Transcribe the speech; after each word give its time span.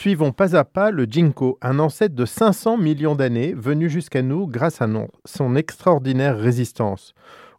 Suivons 0.00 0.32
pas 0.32 0.56
à 0.56 0.64
pas 0.64 0.90
le 0.90 1.04
ginkgo, 1.04 1.58
un 1.60 1.78
ancêtre 1.78 2.14
de 2.14 2.24
500 2.24 2.78
millions 2.78 3.14
d'années 3.14 3.52
venu 3.52 3.90
jusqu'à 3.90 4.22
nous 4.22 4.46
grâce 4.46 4.80
à 4.80 4.88
son 5.26 5.56
extraordinaire 5.56 6.38
résistance. 6.38 7.12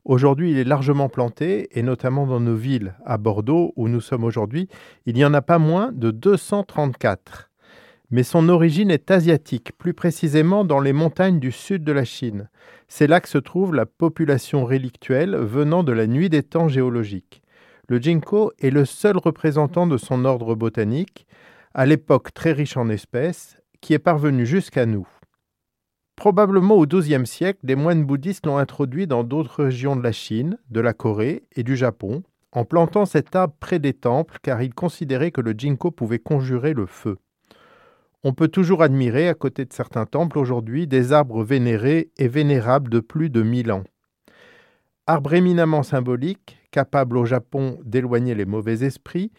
Aujourd'hui, 0.06 0.50
il 0.50 0.58
est 0.58 0.64
largement 0.64 1.08
planté, 1.08 1.70
et 1.78 1.84
notamment 1.84 2.26
dans 2.26 2.40
nos 2.40 2.56
villes. 2.56 2.96
À 3.06 3.20
Bordeaux, 3.20 3.74
où 3.76 3.88
nous 3.88 4.02
sommes 4.02 4.24
aujourd'hui, 4.24 4.70
il 5.06 5.14
n'y 5.14 5.24
en 5.24 5.36
a 5.36 5.44
pas 5.44 5.60
moins 5.60 5.92
de 5.92 6.10
234. 6.10 7.52
Mais 8.10 8.24
son 8.24 8.50
origine 8.50 8.90
est 8.90 9.12
asiatique, 9.12 9.74
plus 9.78 9.94
précisément 9.94 10.66
dans 10.66 10.80
les 10.80 10.94
montagnes 10.94 11.40
du 11.40 11.52
sud 11.52 11.84
de 11.84 11.92
la 11.92 12.06
Chine. 12.06 12.50
C'est 12.88 13.06
là 13.06 13.22
que 13.22 13.30
se 13.30 13.38
trouve 13.38 13.76
la 13.76 13.86
population 13.86 14.66
rélictuelle 14.66 15.36
venant 15.36 15.84
de 15.84 15.92
la 15.92 16.08
nuit 16.08 16.30
des 16.30 16.42
temps 16.42 16.70
géologiques. 16.70 17.44
Le 17.88 18.00
ginkgo 18.00 18.52
est 18.60 18.72
le 18.72 18.86
seul 18.86 19.18
représentant 19.18 19.86
de 19.86 19.98
son 19.98 20.26
ordre 20.26 20.56
botanique, 20.56 21.28
à 21.74 21.86
l'époque 21.86 22.34
très 22.34 22.52
riche 22.52 22.78
en 22.78 22.90
espèces, 22.90 23.58
qui 23.82 23.94
est 23.94 24.00
parvenu 24.00 24.46
jusqu'à 24.46 24.86
nous. 24.86 25.08
Probablement 26.16 26.76
au 26.76 26.86
XIIe 26.86 27.26
siècle, 27.26 27.60
des 27.64 27.76
moines 27.76 28.04
bouddhistes 28.04 28.46
l'ont 28.46 28.58
introduit 28.58 29.08
dans 29.08 29.24
d'autres 29.24 29.64
régions 29.64 29.96
de 29.96 30.04
la 30.04 30.12
Chine, 30.12 30.58
de 30.70 30.80
la 30.80 30.94
Corée 30.94 31.44
et 31.56 31.64
du 31.64 31.76
Japon, 31.76 32.24
en 32.52 32.66
plantant 32.66 33.06
cet 33.06 33.36
arbre 33.36 33.56
près 33.60 33.80
des 33.80 33.94
temples 33.94 34.38
car 34.44 34.62
ils 34.62 34.74
considéraient 34.74 35.32
que 35.32 35.42
le 35.42 35.54
ginkgo 35.58 35.90
pouvait 35.90 36.20
conjurer 36.20 36.74
le 36.74 36.86
feu. 36.86 37.18
On 38.24 38.34
peut 38.34 38.50
toujours 38.50 38.84
admirer, 38.84 39.30
à 39.30 39.34
côté 39.34 39.66
de 39.66 39.74
certains 39.74 40.06
temples 40.06 40.38
aujourd'hui, 40.38 40.86
des 40.86 41.12
arbres 41.12 41.44
vénérés 41.44 42.12
et 42.18 42.28
vénérables 42.28 42.92
de 42.92 43.00
plus 43.00 43.32
de 43.32 43.42
mille 43.42 43.72
ans. 43.72 43.84
Arbre 45.08 45.34
éminemment 45.34 45.82
symbolique, 45.82 46.61
capable 46.72 47.18
au 47.18 47.26
Japon 47.26 47.78
d'éloigner 47.84 48.34
les 48.34 48.46
mauvais 48.46 48.84
esprits, 48.84 49.32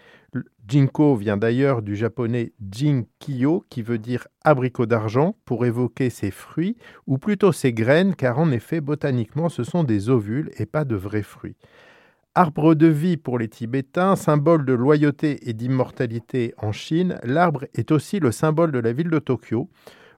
Jinko 0.66 1.16
vient 1.16 1.36
d'ailleurs 1.36 1.82
du 1.82 1.96
japonais 1.96 2.52
Jinkyo, 2.70 3.64
qui 3.68 3.82
veut 3.82 3.98
dire 3.98 4.28
abricot 4.44 4.86
d'argent, 4.86 5.36
pour 5.44 5.66
évoquer 5.66 6.08
ses 6.08 6.30
fruits, 6.30 6.76
ou 7.06 7.18
plutôt 7.18 7.52
ses 7.52 7.72
graines, 7.72 8.14
car 8.14 8.38
en 8.38 8.50
effet, 8.50 8.80
botaniquement, 8.80 9.48
ce 9.48 9.64
sont 9.64 9.84
des 9.84 10.08
ovules 10.08 10.50
et 10.58 10.66
pas 10.66 10.84
de 10.84 10.94
vrais 10.94 11.22
fruits. 11.22 11.56
Arbre 12.34 12.74
de 12.74 12.86
vie 12.86 13.18
pour 13.18 13.38
les 13.38 13.48
Tibétains, 13.48 14.16
symbole 14.16 14.64
de 14.64 14.72
loyauté 14.72 15.50
et 15.50 15.52
d'immortalité 15.52 16.54
en 16.56 16.72
Chine, 16.72 17.18
l'arbre 17.24 17.66
est 17.74 17.90
aussi 17.90 18.20
le 18.20 18.32
symbole 18.32 18.72
de 18.72 18.78
la 18.78 18.94
ville 18.94 19.10
de 19.10 19.18
Tokyo. 19.18 19.68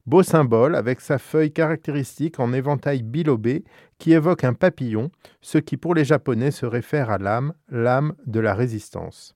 Beau 0.06 0.22
symbole 0.22 0.74
avec 0.76 1.00
sa 1.00 1.16
feuille 1.16 1.52
caractéristique 1.52 2.38
en 2.38 2.52
éventail 2.52 3.02
bilobé 3.02 3.64
qui 3.98 4.12
évoque 4.12 4.44
un 4.44 4.52
papillon, 4.52 5.10
ce 5.40 5.56
qui 5.56 5.78
pour 5.78 5.94
les 5.94 6.04
Japonais 6.04 6.50
se 6.50 6.66
réfère 6.66 7.10
à 7.10 7.16
l'âme, 7.16 7.54
l'âme 7.70 8.14
de 8.26 8.38
la 8.38 8.52
résistance. 8.52 9.34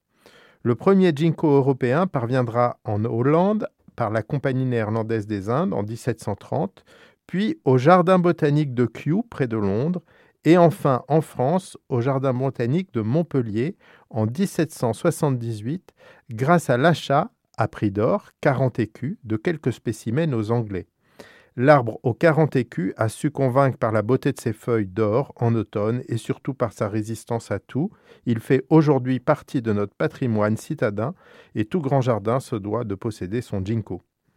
Le 0.62 0.74
premier 0.74 1.12
ginkgo 1.16 1.56
européen 1.56 2.06
parviendra 2.06 2.78
en 2.84 3.02
Hollande 3.06 3.66
par 3.96 4.10
la 4.10 4.22
Compagnie 4.22 4.66
néerlandaise 4.66 5.26
des 5.26 5.48
Indes 5.48 5.72
en 5.72 5.82
1730, 5.82 6.84
puis 7.26 7.58
au 7.64 7.78
Jardin 7.78 8.18
botanique 8.18 8.74
de 8.74 8.84
Kew 8.84 9.22
près 9.30 9.48
de 9.48 9.56
Londres, 9.56 10.02
et 10.44 10.58
enfin 10.58 11.02
en 11.08 11.22
France 11.22 11.78
au 11.88 12.02
Jardin 12.02 12.34
botanique 12.34 12.92
de 12.92 13.00
Montpellier 13.00 13.76
en 14.10 14.26
1778 14.26 15.94
grâce 16.30 16.68
à 16.68 16.76
l'achat 16.76 17.30
à 17.58 17.68
prix 17.68 17.90
d'or, 17.90 18.30
40 18.40 18.78
écus, 18.78 19.18
de 19.24 19.36
quelques 19.36 19.72
spécimens 19.72 20.32
aux 20.32 20.50
Anglais. 20.50 20.86
L'arbre 21.60 21.98
aux 22.04 22.14
40 22.14 22.54
écus 22.54 22.94
a 22.96 23.08
su 23.08 23.32
convaincre 23.32 23.78
par 23.78 23.90
la 23.90 24.02
beauté 24.02 24.32
de 24.32 24.38
ses 24.38 24.52
feuilles 24.52 24.86
d'or 24.86 25.32
en 25.34 25.56
automne 25.56 26.04
et 26.08 26.16
surtout 26.16 26.54
par 26.54 26.72
sa 26.72 26.88
résistance 26.88 27.50
à 27.50 27.58
tout. 27.58 27.90
Il 28.26 28.38
fait 28.38 28.64
aujourd'hui 28.70 29.18
partie 29.18 29.60
de 29.60 29.72
notre 29.72 29.94
patrimoine 29.96 30.56
citadin 30.56 31.14
et 31.56 31.64
tout 31.64 31.80
grand 31.80 32.00
jardin 32.00 32.38
se 32.38 32.54
doit 32.54 32.84
de 32.84 32.94
posséder 32.94 33.40
son 33.40 33.60
ginkgo. 33.64 34.02